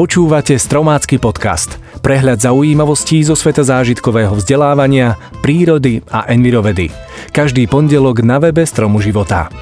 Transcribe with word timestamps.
Počúvate 0.00 0.56
Stromácky 0.56 1.20
podcast, 1.20 1.76
prehľad 2.00 2.40
zaujímavostí 2.40 3.20
zo 3.20 3.36
sveta 3.36 3.60
zážitkového 3.60 4.32
vzdelávania, 4.32 5.20
prírody 5.44 6.00
a 6.08 6.24
envirovedy. 6.24 6.88
Každý 7.36 7.68
pondelok 7.68 8.24
na 8.24 8.40
webe 8.40 8.64
Stromu 8.64 9.04
života. 9.04 9.52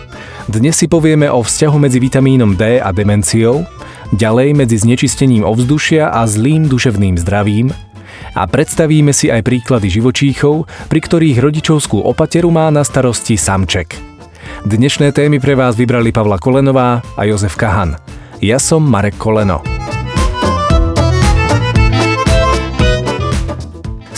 Dnes 0.47 0.79
si 0.79 0.87
povieme 0.87 1.27
o 1.27 1.43
vzťahu 1.43 1.77
medzi 1.83 1.99
vitamínom 1.99 2.55
D 2.55 2.79
a 2.79 2.95
demenciou, 2.95 3.67
ďalej 4.15 4.55
medzi 4.55 4.79
znečistením 4.79 5.43
ovzdušia 5.43 6.15
a 6.15 6.23
zlým 6.31 6.71
duševným 6.71 7.19
zdravím 7.19 7.75
a 8.39 8.47
predstavíme 8.47 9.11
si 9.11 9.35
aj 9.35 9.43
príklady 9.43 9.91
živočíchov, 9.91 10.71
pri 10.87 11.01
ktorých 11.03 11.43
rodičovskú 11.43 11.99
opateru 11.99 12.55
má 12.55 12.71
na 12.71 12.87
starosti 12.87 13.35
samček. 13.35 13.99
Dnešné 14.63 15.11
témy 15.11 15.43
pre 15.43 15.59
vás 15.59 15.75
vybrali 15.75 16.15
Pavla 16.15 16.39
Kolenová 16.39 17.03
a 17.19 17.27
Jozef 17.27 17.59
Kahan. 17.59 17.99
Ja 18.39 18.63
som 18.63 18.87
Marek 18.87 19.19
Koleno. 19.19 19.78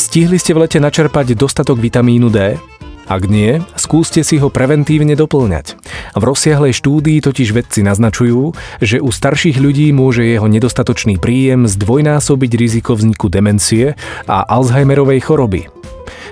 Stihli 0.00 0.40
ste 0.40 0.56
v 0.56 0.64
lete 0.64 0.80
načerpať 0.80 1.36
dostatok 1.36 1.76
vitamínu 1.76 2.32
D? 2.32 2.56
Ak 3.04 3.28
nie, 3.28 3.60
skúste 3.76 4.24
si 4.24 4.40
ho 4.40 4.48
preventívne 4.48 5.12
doplňať. 5.12 5.76
V 6.16 6.22
rozsiahlej 6.24 6.72
štúdii 6.72 7.20
totiž 7.20 7.52
vedci 7.52 7.84
naznačujú, 7.84 8.56
že 8.80 8.96
u 8.96 9.12
starších 9.12 9.60
ľudí 9.60 9.92
môže 9.92 10.24
jeho 10.24 10.48
nedostatočný 10.48 11.20
príjem 11.20 11.68
zdvojnásobiť 11.68 12.52
riziko 12.56 12.96
vzniku 12.96 13.28
demencie 13.28 13.92
a 14.24 14.40
Alzheimerovej 14.48 15.20
choroby. 15.20 15.79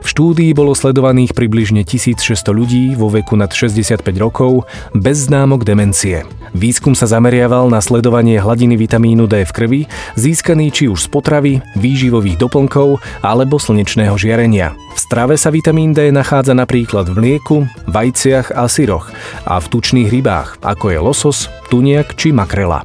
V 0.09 0.17
štúdii 0.17 0.57
bolo 0.57 0.73
sledovaných 0.73 1.37
približne 1.37 1.85
1600 1.85 2.49
ľudí 2.49 2.97
vo 2.97 3.13
veku 3.13 3.37
nad 3.37 3.53
65 3.53 4.09
rokov 4.17 4.65
bez 4.97 5.29
známok 5.29 5.69
demencie. 5.69 6.25
Výskum 6.57 6.97
sa 6.97 7.05
zameriaval 7.05 7.69
na 7.69 7.77
sledovanie 7.85 8.41
hladiny 8.41 8.81
vitamínu 8.81 9.29
D 9.29 9.45
v 9.45 9.53
krvi, 9.53 9.81
získaný 10.17 10.73
či 10.73 10.89
už 10.89 11.05
z 11.05 11.09
potravy, 11.13 11.53
výživových 11.77 12.41
doplnkov 12.41 13.05
alebo 13.21 13.61
slnečného 13.61 14.17
žiarenia. 14.17 14.73
V 14.99 15.07
strave 15.07 15.39
sa 15.39 15.55
vitamín 15.55 15.95
D 15.95 16.11
nachádza 16.11 16.59
napríklad 16.59 17.07
v 17.07 17.23
mlieku, 17.23 17.71
vajciach 17.87 18.51
a 18.51 18.67
syroch 18.67 19.07
a 19.47 19.63
v 19.63 19.67
tučných 19.71 20.11
rybách, 20.11 20.59
ako 20.59 20.91
je 20.91 20.99
losos, 20.99 21.39
tuniak 21.71 22.19
či 22.19 22.35
makrela. 22.35 22.83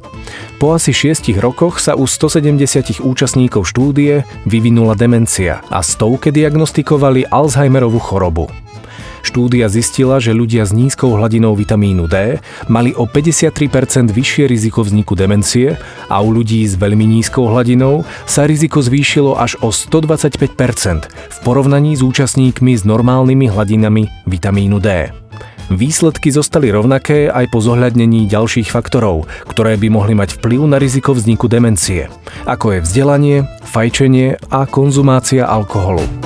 Po 0.62 0.78
asi 0.78 0.94
6 0.94 1.34
rokoch 1.42 1.82
sa 1.82 1.98
u 1.98 2.06
170 2.06 3.02
účastníkov 3.02 3.66
štúdie 3.66 4.30
vyvinula 4.46 4.94
demencia 4.94 5.66
a 5.74 5.82
stovke 5.82 6.30
diagnostikovali 6.30 7.34
Alzheimerovú 7.34 7.98
chorobu. 7.98 8.46
Štúdia 9.24 9.72
zistila, 9.72 10.20
že 10.20 10.36
ľudia 10.36 10.68
s 10.68 10.76
nízkou 10.76 11.16
hladinou 11.16 11.56
vitamínu 11.56 12.12
D 12.12 12.44
mali 12.68 12.92
o 12.92 13.08
53% 13.08 14.12
vyššie 14.12 14.52
riziko 14.52 14.84
vzniku 14.84 15.16
demencie 15.16 15.80
a 16.12 16.20
u 16.20 16.30
ľudí 16.36 16.68
s 16.68 16.76
veľmi 16.76 17.08
nízkou 17.08 17.48
hladinou 17.48 18.04
sa 18.28 18.44
riziko 18.44 18.84
zvýšilo 18.84 19.40
až 19.40 19.56
o 19.64 19.72
125% 19.72 21.08
v 21.08 21.38
porovnaní 21.40 21.96
s 21.96 22.04
účastníkmi 22.04 22.76
s 22.76 22.84
normálnymi 22.84 23.48
hladinami 23.48 24.12
vitamínu 24.28 24.84
D. 24.84 25.16
Výsledky 25.72 26.28
zostali 26.28 26.68
rovnaké 26.76 27.32
aj 27.32 27.48
po 27.48 27.64
zohľadnení 27.64 28.28
ďalších 28.28 28.68
faktorov, 28.68 29.32
ktoré 29.48 29.80
by 29.80 29.88
mohli 29.88 30.14
mať 30.14 30.44
vplyv 30.44 30.68
na 30.68 30.78
riziko 30.78 31.16
vzniku 31.16 31.48
demencie, 31.48 32.12
ako 32.44 32.76
je 32.76 32.80
vzdelanie, 32.84 33.38
fajčenie 33.72 34.36
a 34.52 34.68
konzumácia 34.68 35.48
alkoholu. 35.48 36.23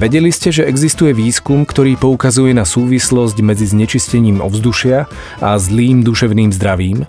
Vedeli 0.00 0.32
ste, 0.32 0.48
že 0.48 0.64
existuje 0.64 1.12
výskum, 1.12 1.68
ktorý 1.68 2.00
poukazuje 2.00 2.56
na 2.56 2.64
súvislosť 2.64 3.36
medzi 3.44 3.68
znečistením 3.68 4.40
ovzdušia 4.40 5.04
a 5.44 5.60
zlým 5.60 6.00
duševným 6.00 6.56
zdravím? 6.56 7.04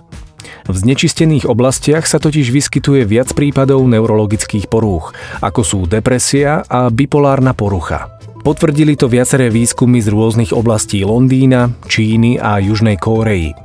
V 0.68 0.76
znečistených 0.76 1.48
oblastiach 1.48 2.04
sa 2.04 2.20
totiž 2.20 2.52
vyskytuje 2.52 3.08
viac 3.08 3.32
prípadov 3.32 3.80
neurologických 3.88 4.68
porúch, 4.68 5.16
ako 5.40 5.64
sú 5.64 5.78
depresia 5.88 6.68
a 6.68 6.92
bipolárna 6.92 7.56
porucha. 7.56 8.12
Potvrdili 8.44 8.92
to 9.00 9.08
viaceré 9.08 9.48
výskumy 9.48 10.04
z 10.04 10.12
rôznych 10.12 10.52
oblastí 10.52 11.00
Londýna, 11.00 11.72
Číny 11.88 12.36
a 12.36 12.60
Južnej 12.60 13.00
Kórei. 13.00 13.56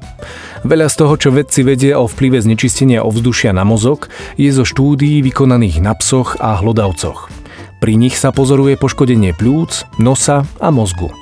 Veľa 0.63 0.87
z 0.87 0.95
toho, 1.03 1.19
čo 1.19 1.35
vedci 1.35 1.67
vedia 1.67 1.99
o 1.99 2.07
vplyve 2.07 2.39
znečistenia 2.39 3.03
ovzdušia 3.03 3.51
na 3.51 3.67
mozog, 3.67 4.07
je 4.39 4.47
zo 4.55 4.63
štúdií 4.63 5.19
vykonaných 5.19 5.83
na 5.83 5.91
psoch 5.99 6.39
a 6.39 6.55
hlodavcoch. 6.63 7.36
Pri 7.77 7.93
nich 7.93 8.17
sa 8.17 8.33
pozoruje 8.33 8.73
poškodenie 8.73 9.37
plúc, 9.37 9.85
nosa 10.01 10.41
a 10.57 10.73
mozgu. 10.73 11.13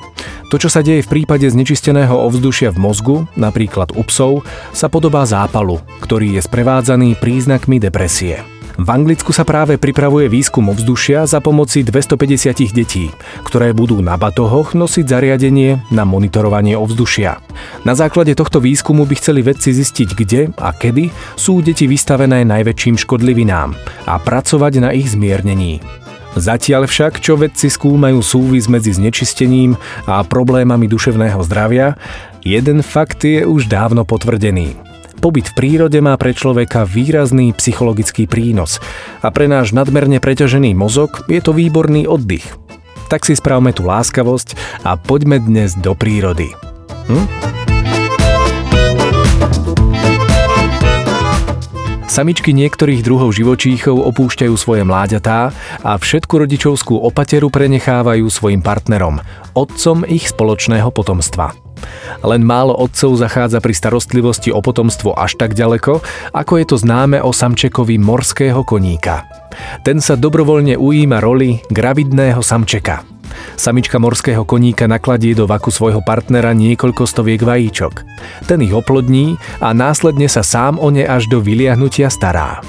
To, 0.54 0.56
čo 0.56 0.72
sa 0.72 0.80
deje 0.80 1.04
v 1.04 1.12
prípade 1.12 1.44
znečisteného 1.50 2.16
ovzdušia 2.16 2.72
v 2.72 2.80
mozgu, 2.80 3.16
napríklad 3.36 3.92
u 3.98 4.08
psov, 4.08 4.48
sa 4.72 4.88
podobá 4.88 5.28
zápalu, 5.28 5.84
ktorý 6.00 6.40
je 6.40 6.42
sprevádzaný 6.46 7.20
príznakmi 7.20 7.82
depresie. 7.82 8.40
V 8.76 8.88
Anglicku 8.92 9.32
sa 9.32 9.48
práve 9.48 9.80
pripravuje 9.80 10.28
výskum 10.28 10.68
ovzdušia 10.68 11.24
za 11.24 11.40
pomoci 11.40 11.80
250 11.80 12.76
detí, 12.76 13.08
ktoré 13.48 13.72
budú 13.72 14.04
na 14.04 14.20
batohoch 14.20 14.76
nosiť 14.76 15.06
zariadenie 15.08 15.80
na 15.96 16.04
monitorovanie 16.04 16.76
ovzdušia. 16.76 17.40
Na 17.88 17.96
základe 17.96 18.36
tohto 18.36 18.60
výskumu 18.60 19.08
by 19.08 19.16
chceli 19.16 19.48
vedci 19.48 19.72
zistiť, 19.72 20.10
kde 20.12 20.42
a 20.60 20.76
kedy 20.76 21.08
sú 21.40 21.64
deti 21.64 21.88
vystavené 21.88 22.44
najväčším 22.44 23.00
škodlivinám 23.00 23.72
a 24.12 24.14
pracovať 24.20 24.74
na 24.84 24.92
ich 24.92 25.08
zmiernení. 25.08 26.05
Zatiaľ 26.36 26.92
však, 26.92 27.24
čo 27.24 27.40
vedci 27.40 27.72
skúmajú 27.72 28.20
súvis 28.20 28.68
medzi 28.68 28.92
znečistením 28.92 29.80
a 30.04 30.20
problémami 30.28 30.84
duševného 30.92 31.40
zdravia, 31.48 31.96
jeden 32.44 32.84
fakt 32.84 33.24
je 33.24 33.48
už 33.48 33.72
dávno 33.72 34.04
potvrdený. 34.04 34.76
Pobyt 35.24 35.56
v 35.56 35.58
prírode 35.58 35.98
má 36.04 36.14
pre 36.20 36.36
človeka 36.36 36.84
výrazný 36.84 37.56
psychologický 37.56 38.28
prínos 38.28 38.84
a 39.24 39.32
pre 39.32 39.48
náš 39.48 39.72
nadmerne 39.72 40.20
preťažený 40.20 40.76
mozog 40.76 41.24
je 41.32 41.40
to 41.40 41.56
výborný 41.56 42.04
oddych. 42.04 42.46
Tak 43.08 43.24
si 43.24 43.34
spravme 43.34 43.72
tú 43.72 43.88
láskavosť 43.88 44.60
a 44.84 45.00
poďme 45.00 45.40
dnes 45.40 45.74
do 45.80 45.96
prírody. 45.96 46.52
Hm? 47.08 47.45
Samičky 52.16 52.56
niektorých 52.56 53.04
druhov 53.04 53.36
živočíchov 53.36 54.00
opúšťajú 54.16 54.56
svoje 54.56 54.88
mláďatá 54.88 55.52
a 55.84 56.00
všetku 56.00 56.48
rodičovskú 56.48 56.96
opateru 56.96 57.52
prenechávajú 57.52 58.24
svojim 58.32 58.64
partnerom, 58.64 59.20
otcom 59.52 60.08
ich 60.08 60.32
spoločného 60.32 60.96
potomstva. 60.96 61.52
Len 62.24 62.40
málo 62.40 62.72
otcov 62.72 63.20
zachádza 63.20 63.60
pri 63.60 63.76
starostlivosti 63.76 64.48
o 64.48 64.64
potomstvo 64.64 65.12
až 65.12 65.36
tak 65.36 65.60
ďaleko, 65.60 66.00
ako 66.32 66.54
je 66.56 66.66
to 66.72 66.80
známe 66.80 67.20
o 67.20 67.36
samčekovi 67.36 68.00
morského 68.00 68.64
koníka. 68.64 69.28
Ten 69.84 70.00
sa 70.00 70.16
dobrovoľne 70.16 70.80
ujíma 70.80 71.20
roli 71.20 71.60
gravidného 71.68 72.40
samčeka– 72.40 73.04
Samička 73.54 74.02
morského 74.02 74.42
koníka 74.42 74.90
nakladie 74.90 75.38
do 75.38 75.46
vaku 75.46 75.70
svojho 75.70 76.02
partnera 76.02 76.58
niekoľko 76.58 77.06
stoviek 77.06 77.46
vajíčok. 77.46 77.94
Ten 78.50 78.66
ich 78.66 78.74
oplodní 78.74 79.38
a 79.62 79.72
následne 79.78 80.26
sa 80.26 80.42
sám 80.42 80.82
o 80.82 80.90
ne 80.90 81.06
až 81.06 81.30
do 81.30 81.38
vyliahnutia 81.38 82.10
stará. 82.10 82.66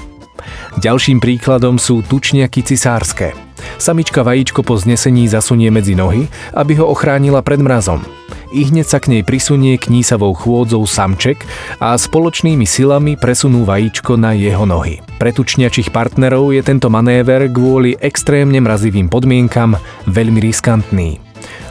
Ďalším 0.77 1.17
príkladom 1.17 1.75
sú 1.77 2.01
tučniaky 2.05 2.63
cisárske. 2.63 3.35
Samička 3.77 4.25
vajíčko 4.25 4.65
po 4.65 4.77
znesení 4.77 5.27
zasunie 5.27 5.69
medzi 5.69 5.93
nohy, 5.93 6.25
aby 6.53 6.77
ho 6.79 6.87
ochránila 6.87 7.45
pred 7.45 7.61
mrazom 7.61 8.16
i 8.51 8.67
hneď 8.67 8.85
sa 8.87 8.99
k 9.01 9.11
nej 9.13 9.23
prisunie 9.23 9.75
knísavou 9.79 10.35
chôdzou 10.35 10.83
samček 10.87 11.43
a 11.81 11.95
spoločnými 11.95 12.63
silami 12.63 13.19
presunú 13.19 13.67
vajíčko 13.67 14.15
na 14.15 14.33
jeho 14.33 14.63
nohy. 14.63 15.03
Pre 15.17 15.31
tučniačich 15.33 15.89
partnerov 15.91 16.53
je 16.53 16.61
tento 16.63 16.87
manéver 16.87 17.49
kvôli 17.49 17.97
extrémne 17.97 18.59
mrazivým 18.61 19.09
podmienkam 19.11 19.75
veľmi 20.07 20.39
riskantný. 20.39 21.27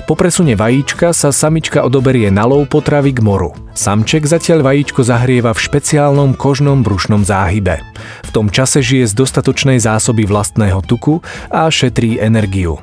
Po 0.06 0.14
presune 0.14 0.55
vajíčka 0.55 1.11
sa 1.11 1.34
samička 1.34 1.82
odoberie 1.82 2.31
na 2.31 2.46
lov 2.46 2.70
potravy 2.70 3.11
k 3.11 3.26
moru. 3.26 3.50
Samček 3.75 4.22
zatiaľ 4.22 4.62
vajíčko 4.62 5.02
zahrieva 5.02 5.50
v 5.50 5.62
špeciálnom 5.67 6.38
kožnom 6.38 6.87
brušnom 6.87 7.26
záhybe. 7.26 7.82
V 8.22 8.31
tom 8.31 8.46
čase 8.46 8.87
žije 8.87 9.11
z 9.11 9.19
dostatočnej 9.19 9.82
zásoby 9.82 10.22
vlastného 10.22 10.79
tuku 10.87 11.19
a 11.50 11.67
šetrí 11.67 12.22
energiu. 12.22 12.79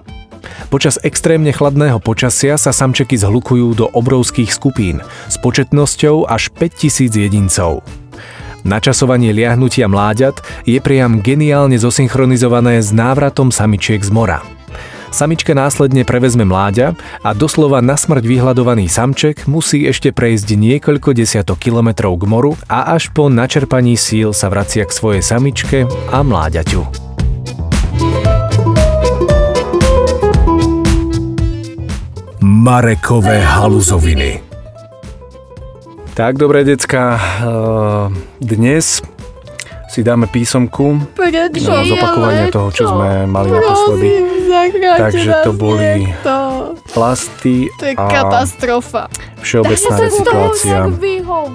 Počas 0.67 0.97
extrémne 1.05 1.53
chladného 1.53 2.01
počasia 2.01 2.57
sa 2.57 2.73
samčeky 2.73 3.15
zhlukujú 3.19 3.77
do 3.77 3.85
obrovských 3.91 4.49
skupín 4.49 4.99
s 5.29 5.35
početnosťou 5.39 6.29
až 6.29 6.49
5000 6.55 7.13
jedincov. 7.13 7.85
Načasovanie 8.63 9.35
liahnutia 9.35 9.91
mláďat 9.91 10.39
je 10.63 10.79
priam 10.79 11.19
geniálne 11.19 11.75
zosynchronizované 11.75 12.79
s 12.79 12.95
návratom 12.95 13.51
samičiek 13.51 13.99
z 13.99 14.07
mora. 14.07 14.39
Samička 15.13 15.53
následne 15.53 16.01
prevezme 16.01 16.41
mláďa 16.41 16.97
a 17.21 17.37
doslova 17.37 17.85
na 17.85 17.93
smrť 17.93 18.25
vyhľadovaný 18.25 18.89
samček 18.89 19.45
musí 19.45 19.85
ešte 19.85 20.09
prejsť 20.09 20.57
niekoľko 20.57 21.13
desiatok 21.13 21.61
kilometrov 21.61 22.17
k 22.17 22.25
moru 22.25 22.57
a 22.65 22.97
až 22.97 23.13
po 23.13 23.29
načerpaní 23.29 23.93
síl 23.93 24.33
sa 24.33 24.49
vracia 24.49 24.89
k 24.89 24.95
svojej 24.95 25.21
samičke 25.21 25.85
a 26.09 26.25
mláďaťu. 26.25 27.02
Marekové 32.63 33.43
haluzoviny. 33.43 34.39
Tak, 36.15 36.39
dobré, 36.39 36.63
decka. 36.63 37.19
Eh, 37.19 38.07
dnes 38.39 39.03
si 39.91 39.99
dáme 39.99 40.31
písomku 40.31 40.95
Prečo? 41.11 41.75
na 41.75 41.83
zopakovanie 41.83 42.47
toho, 42.55 42.71
čo 42.71 42.87
sme 42.87 43.27
mali 43.27 43.51
naposledy. 43.51 44.07
Takže 44.79 45.43
to 45.43 45.51
boli 45.51 46.07
plasty 46.95 47.67
To 47.83 47.83
je 47.83 47.99
a 47.99 48.07
katastrofa. 48.07 49.11
Všeobecná 49.43 49.95
recyklácia. 49.99 50.77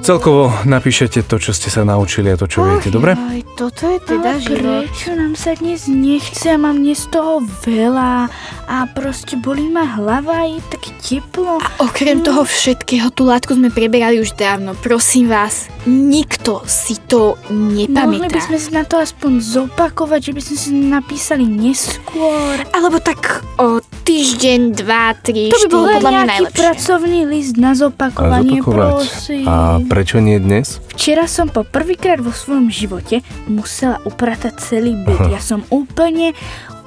Celkovo 0.05 0.52
napíšete 0.62 1.25
to, 1.25 1.40
čo 1.40 1.50
ste 1.50 1.73
sa 1.73 1.82
naučili 1.82 2.31
a 2.31 2.37
to, 2.37 2.44
čo 2.44 2.62
viete, 2.62 2.93
dobre? 2.93 3.17
Aj, 3.17 3.40
toto 3.56 3.88
je 3.88 3.99
teda 4.05 4.37
Ale 4.37 4.44
život. 4.44 4.85
prečo 4.87 5.11
nám 5.17 5.35
sa 5.35 5.56
dnes 5.56 5.88
nechce 5.88 6.46
a 6.46 6.58
mám 6.61 6.79
dnes 6.79 7.08
toho 7.08 7.40
veľa 7.64 8.29
a 8.69 8.76
proste 8.93 9.35
bolí 9.35 9.67
ma 9.67 9.88
hlava 9.96 10.44
a 10.44 10.46
je 10.46 10.61
také 10.69 10.90
teplo. 11.00 11.56
Okrem 11.81 12.20
toho 12.20 12.44
všetkého, 12.44 13.08
tú 13.11 13.25
látku 13.25 13.56
sme 13.56 13.73
preberali 13.73 14.20
už 14.20 14.37
dávno. 14.37 14.76
Prosím 14.76 15.32
vás, 15.32 15.73
nikto 15.88 16.61
si 16.69 17.00
to 17.08 17.41
Mohli 17.49 17.88
by 17.88 18.29
nepamätá. 18.29 18.41
sme 18.44 18.58
si 18.61 18.70
na 18.70 18.84
to 18.84 19.00
aspoň 19.00 19.41
zopakovať, 19.41 20.20
že 20.20 20.32
by 20.37 20.41
sme 20.44 20.56
si 20.56 20.69
napísali 20.76 21.44
neskôr. 21.49 22.61
Alebo 22.70 23.00
tak 23.00 23.41
o 23.56 23.81
týždeň, 24.08 24.60
dva, 24.72 25.12
tri, 25.20 25.52
To 25.52 25.58
by 25.60 25.69
bol 25.69 25.84
podľa 25.84 26.00
mňa 26.00 26.25
nejaký 26.25 26.32
najlepšie. 26.32 26.56
pracovný 26.56 27.20
list 27.28 27.55
na 27.60 27.72
A 27.72 27.78
zopakovanie, 27.78 28.58
prosím. 28.64 29.44
A 29.44 29.84
prečo 29.84 30.16
nie 30.25 30.40
dnes? 30.40 30.81
Včera 30.96 31.28
som 31.28 31.52
po 31.52 31.60
prvýkrát 31.60 32.16
vo 32.16 32.32
svojom 32.32 32.72
živote 32.72 33.20
musela 33.44 34.00
upratať 34.08 34.56
celý 34.56 34.96
byt. 35.05 35.20
Ja 35.38 35.44
som 35.44 35.60
úplne, 35.69 36.32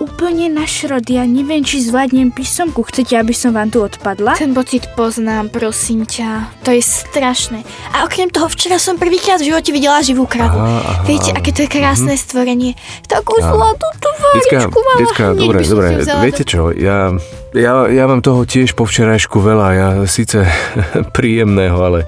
úplne 0.02 0.50
na 0.50 0.66
šrod. 0.66 1.06
Ja 1.06 1.30
neviem, 1.30 1.62
či 1.62 1.86
zvládnem 1.86 2.34
písomku. 2.34 2.82
Chcete, 2.90 3.14
aby 3.14 3.38
som 3.38 3.54
vám 3.54 3.70
tu 3.70 3.86
odpadla? 3.86 4.34
Ten 4.34 4.58
pocit 4.58 4.90
poznám, 4.98 5.54
prosím 5.54 6.10
ťa. 6.10 6.50
To 6.66 6.74
je 6.74 6.82
strašné. 6.82 7.62
A 7.94 8.10
okrem 8.10 8.34
toho, 8.34 8.50
včera 8.50 8.82
som 8.82 8.98
prvýkrát 8.98 9.38
v 9.38 9.54
živote 9.54 9.70
videla 9.70 10.02
živú 10.02 10.26
kravu. 10.26 10.58
Aha, 10.58 10.82
aha. 10.82 11.04
Viete, 11.06 11.30
aké 11.30 11.54
to 11.54 11.64
je 11.64 11.70
krásne 11.70 12.18
stvorenie. 12.18 12.74
Takú 13.06 13.38
zlatú 13.38 13.88
tú 14.02 14.10
váričku 14.10 14.80
mala. 14.82 15.00
Hneď 15.02 15.12
dobre, 15.38 15.60
dobre, 15.62 15.88
viete 16.26 16.44
čo, 16.44 16.74
ja, 16.74 17.14
ja, 17.52 17.88
ja 17.92 18.04
mám 18.08 18.24
toho 18.24 18.48
tiež 18.48 18.72
po 18.76 18.88
včerajšku 18.88 19.44
veľa, 19.44 19.68
ja 19.76 19.88
síce 20.08 20.48
príjemného, 21.16 21.76
ale 21.76 22.00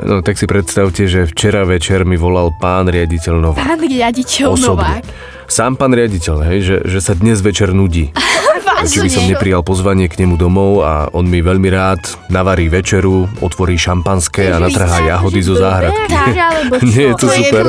no 0.00 0.24
tak 0.24 0.40
si 0.40 0.48
predstavte, 0.48 1.04
že 1.04 1.28
včera 1.28 1.68
večer 1.68 2.08
mi 2.08 2.16
volal 2.16 2.52
pán 2.56 2.88
riaditeľ 2.88 3.34
Novák. 3.40 3.60
Pán 3.60 3.80
riaditeľ 3.84 4.48
Osobne. 4.56 5.00
Novák. 5.00 5.04
Sám 5.50 5.74
pán 5.76 5.92
riaditeľ, 5.92 6.36
hej, 6.46 6.58
že, 6.62 6.76
že 6.86 6.98
sa 7.02 7.12
dnes 7.12 7.42
večer 7.44 7.76
nudí. 7.76 8.14
Či 8.86 8.98
by 9.04 9.10
som 9.12 9.24
neprijal 9.28 9.62
pozvanie 9.62 10.08
k 10.08 10.24
nemu 10.24 10.40
domov 10.40 10.82
a 10.82 11.08
on 11.12 11.28
mi 11.28 11.44
veľmi 11.44 11.68
rád 11.68 12.00
navarí 12.32 12.72
večeru, 12.72 13.28
otvorí 13.44 13.76
šampanské 13.76 14.48
a 14.52 14.56
natrhá 14.56 15.04
jahody 15.04 15.40
zo 15.44 15.54
záhradky. 15.58 16.08
Tak, 16.08 16.34
alebo 16.48 16.74
čo? 16.80 16.84
Nie 16.88 17.04
je 17.12 17.14
to 17.16 17.26
To 17.26 17.32
je 17.32 17.42
super? 17.44 17.64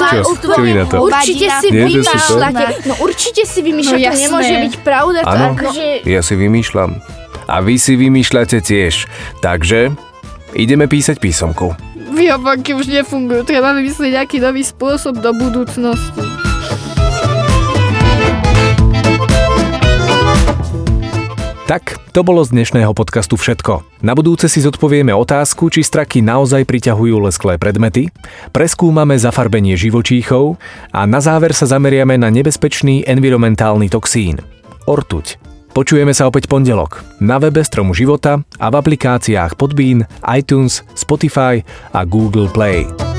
To 0.00 0.52
je 0.56 0.64
vy 0.64 0.72
na 0.76 0.84
to? 0.86 0.96
Určite 1.04 1.46
si 1.60 1.68
vymýšľate. 1.70 2.64
No 2.88 2.94
určite 3.02 3.42
si 3.44 3.60
vymýšľate, 3.60 4.00
No 4.00 4.12
to 4.12 4.22
nemôže 4.24 4.54
byť 4.68 4.74
pravda. 4.80 5.18
Áno. 5.26 5.46
akože... 5.56 6.06
Ja 6.08 6.20
si 6.24 6.34
vymýšľam. 6.36 6.90
A 7.50 7.56
vy 7.60 7.74
si 7.76 7.98
vymýšľate 7.98 8.62
tiež. 8.62 9.10
Takže 9.42 9.90
ideme 10.54 10.86
písať 10.86 11.18
písomku. 11.18 11.74
Výhovorky 12.10 12.74
už 12.74 12.90
nefungujú. 12.90 13.46
Treba 13.46 13.74
vymyslieť 13.74 14.22
nejaký 14.22 14.38
nový 14.42 14.62
spôsob 14.66 15.18
do 15.22 15.30
budúcnosti. 15.34 16.39
Tak, 21.70 22.02
to 22.10 22.26
bolo 22.26 22.42
z 22.42 22.50
dnešného 22.50 22.90
podcastu 22.98 23.38
všetko. 23.38 24.02
Na 24.02 24.18
budúce 24.18 24.50
si 24.50 24.58
zodpovieme 24.58 25.14
otázku, 25.14 25.70
či 25.70 25.86
straky 25.86 26.18
naozaj 26.18 26.66
priťahujú 26.66 27.22
lesklé 27.22 27.62
predmety, 27.62 28.10
preskúmame 28.50 29.14
zafarbenie 29.14 29.78
živočíchov 29.78 30.58
a 30.90 31.06
na 31.06 31.22
záver 31.22 31.54
sa 31.54 31.70
zameriame 31.70 32.18
na 32.18 32.26
nebezpečný 32.26 33.06
environmentálny 33.06 33.86
toxín– 33.86 34.42
ortuť. 34.90 35.38
Počujeme 35.70 36.10
sa 36.10 36.26
opäť 36.26 36.50
pondelok 36.50 37.06
na 37.22 37.38
webe 37.38 37.62
Stromu 37.62 37.94
života 37.94 38.42
a 38.58 38.66
v 38.66 38.74
aplikáciách 38.74 39.54
Podbean, 39.54 40.10
iTunes, 40.26 40.82
Spotify 40.98 41.62
a 41.94 42.02
Google 42.02 42.50
Play. 42.50 43.09